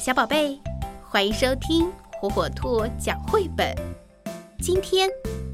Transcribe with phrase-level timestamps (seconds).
[0.00, 0.58] 小宝贝，
[1.10, 3.76] 欢迎收听火火兔讲绘本。
[4.58, 5.06] 今天，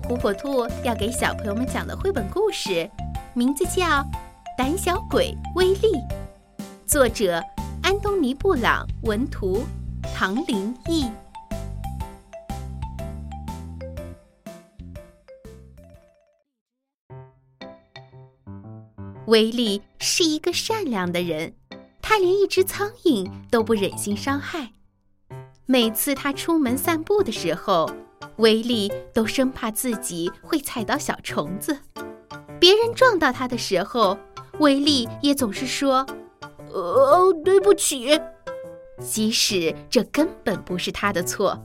[0.04, 2.88] 火火兔要给小朋友们讲的绘本故事，
[3.34, 3.82] 名字叫
[4.56, 5.88] 《胆小鬼威力》，
[6.86, 7.42] 作者
[7.82, 9.64] 安东尼·布朗，文图
[10.14, 11.10] 唐林译。
[19.26, 21.52] 威力是一个善良的人。
[22.08, 24.70] 他连一只苍蝇都不忍心伤害。
[25.66, 27.90] 每次他出门散步的时候，
[28.36, 31.76] 威力都生怕自己会踩到小虫子。
[32.60, 34.16] 别人撞到他的时候，
[34.60, 36.06] 威力也总是说
[36.72, 38.20] ：“呃，对不起。”
[39.02, 41.60] 即使这根本不是他的错。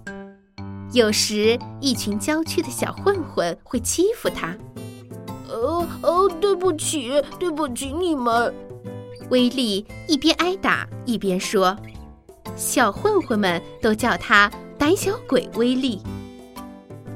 [0.92, 4.58] 有时，一群郊区的小混混会欺负他。
[5.48, 8.52] “哦哦，对不起，对不起你们。”
[9.32, 11.76] 威力一边挨打一边说
[12.58, 16.02] ：“小混混们都叫他胆小鬼威力。”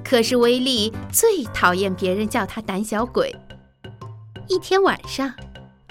[0.02, 3.36] 可是威力最讨厌别人叫他胆小鬼。
[4.48, 5.34] 一天晚上，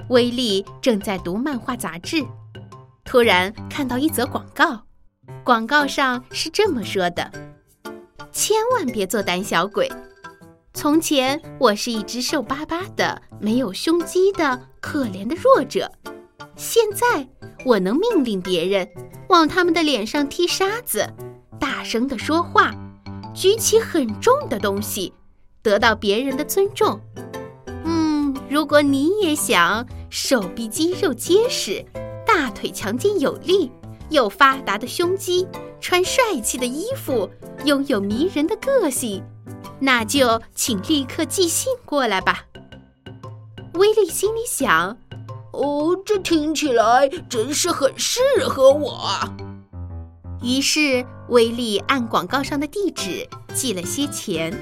[0.09, 2.25] 威力正在读漫画杂志，
[3.05, 4.81] 突然看到一则广告。
[5.45, 7.31] 广告上是这么说的
[8.33, 9.93] ：“千万别做胆小鬼。
[10.73, 15.93] 从前我是一只瘦巴巴的、没有胸肌的可怜的弱者。”
[16.57, 17.27] 现在
[17.65, 18.89] 我能命令别人
[19.29, 21.09] 往他们的脸上踢沙子，
[21.59, 22.75] 大声地说话，
[23.35, 25.13] 举起很重的东西，
[25.63, 27.01] 得到别人的尊重。
[27.85, 31.85] 嗯，如果你也想手臂肌肉结实，
[32.27, 33.71] 大腿强劲有力，
[34.11, 35.49] 有发达的胸肌，
[35.81, 37.29] 穿帅气的衣服，
[37.65, 39.23] 拥有迷人的个性，
[39.81, 42.45] 那就请立刻寄信过来吧。
[43.75, 44.97] 威利心里想。
[45.55, 49.09] 哦，这听起来真是很适合我。
[50.43, 54.53] 于是，威力按广告上的地址寄了些钱。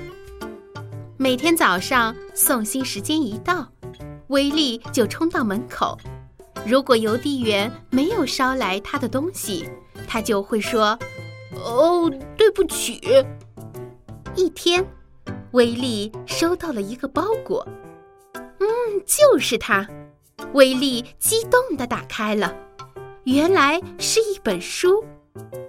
[1.16, 3.66] 每天早上送信时间一到，
[4.28, 5.96] 威力就冲到门口。
[6.66, 9.68] 如果邮递员没有捎来他的东西，
[10.06, 10.96] 他就会说
[11.64, 13.00] ：“哦，对不起。”
[14.36, 14.84] 一天，
[15.52, 17.66] 威力收到了一个包裹。
[18.34, 18.66] 嗯，
[19.06, 19.88] 就是他。
[20.54, 22.54] 威力激动地打开了，
[23.24, 25.04] 原来是一本书。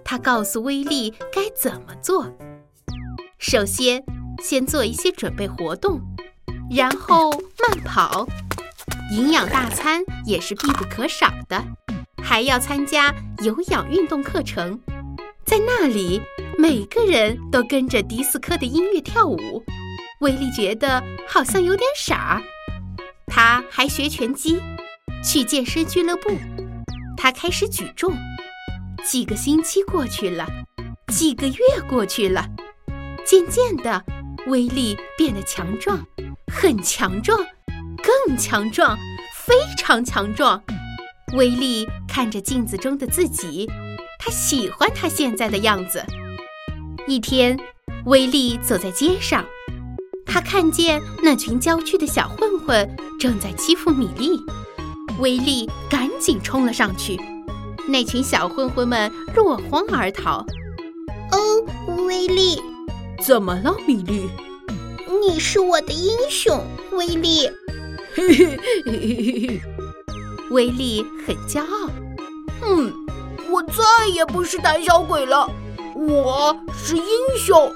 [0.04, 2.32] 他告诉威力该怎么做。
[3.38, 4.04] 首先，
[4.42, 6.02] 先做一些准备活动，
[6.70, 8.28] 然后慢跑。
[9.12, 11.64] 营养大餐也是必不可少的，
[12.22, 14.80] 还要参加有氧运动课程。
[15.46, 16.22] 在那里，
[16.58, 19.64] 每个人都跟着迪斯科的音乐跳舞。
[20.20, 22.42] 威力觉得好像有点傻。
[23.28, 24.62] 他还学拳击，
[25.24, 26.38] 去健身俱乐部。
[27.16, 28.14] 他开始举重。
[29.06, 30.48] 几个星期过去了，
[31.10, 31.56] 几个月
[31.90, 32.48] 过去了，
[33.26, 34.02] 渐渐的，
[34.48, 36.06] 威力变得强壮，
[36.54, 37.38] 很强壮，
[38.02, 38.98] 更强壮，
[39.46, 40.62] 非常强壮。
[41.34, 43.70] 威力看着镜子中的自己，
[44.18, 46.02] 他喜欢他现在的样子。
[47.06, 47.60] 一天，
[48.06, 49.44] 威力走在街上。
[50.26, 54.40] 他看见那群郊区的小混混正在欺负米莉，
[55.20, 57.20] 威力赶紧冲了上去。
[57.88, 60.46] 那群小混混们落荒而逃。
[61.32, 61.38] 哦，
[62.06, 62.62] 威力，
[63.22, 64.30] 怎么了，米莉？
[65.22, 67.50] 你是我的英雄，威力。
[68.16, 69.62] 嘿嘿嘿嘿嘿，
[70.52, 71.90] 威力很骄傲。
[72.66, 72.94] 嗯，
[73.50, 75.50] 我再也不是胆小鬼了，
[75.96, 77.04] 我是英
[77.38, 77.72] 雄。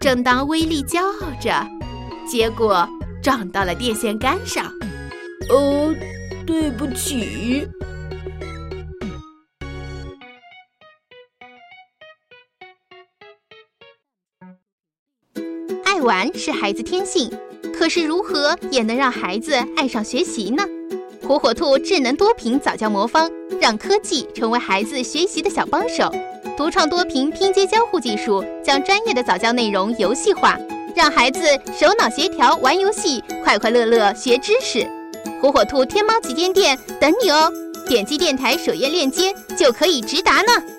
[0.00, 1.66] 正当威力骄傲着，
[2.28, 2.88] 结果
[3.22, 4.70] 撞到了电线杆上。
[5.48, 5.94] 呃，
[6.44, 7.68] 对不起。
[15.84, 17.30] 爱玩是孩子天性，
[17.72, 20.64] 可是如何也能让孩子爱上学习呢？
[21.22, 23.30] 火火兔智能多屏早教魔方，
[23.60, 26.12] 让科技成为孩子学习的小帮手。
[26.56, 30.58] 独创多屏拼接交互技术，将专业的早教内容游戏化，
[30.94, 31.40] 让孩子
[31.72, 34.86] 手脑协调玩游戏，快快乐乐学知识。
[35.40, 37.52] 火火兔天猫旗舰店等你哦！
[37.88, 40.75] 点击电台首页链接就可以直达呢。